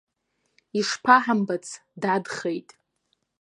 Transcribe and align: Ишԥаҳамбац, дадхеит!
Ишԥаҳамбац, 0.79 1.65
дадхеит! 2.01 2.69